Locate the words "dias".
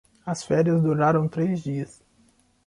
1.61-2.01